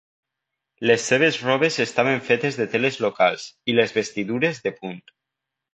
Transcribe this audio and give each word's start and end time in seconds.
Les 0.89 1.03
seves 1.09 1.37
robes 1.49 1.77
estaven 1.85 2.25
fetes 2.31 2.59
de 2.63 2.69
teles 2.73 2.99
locals 3.07 3.47
i 3.75 3.79
les 3.83 3.97
vestidures 4.01 4.65
de 4.69 4.79
punt. 4.83 5.03